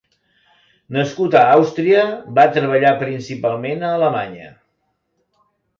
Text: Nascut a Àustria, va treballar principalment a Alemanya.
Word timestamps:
Nascut 0.97 1.37
a 1.41 1.43
Àustria, 1.59 2.07
va 2.41 2.47
treballar 2.57 2.97
principalment 3.05 3.87
a 3.91 3.95
Alemanya. 4.01 4.53